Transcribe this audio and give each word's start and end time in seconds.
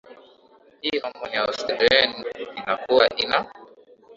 hii 0.81 0.99
hormone 0.99 1.35
ya 1.35 1.43
osistrogen 1.45 2.11
inakuwa 2.57 3.09
ina 3.17 3.45